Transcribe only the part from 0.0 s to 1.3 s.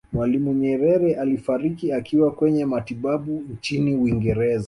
mwalimu nyerere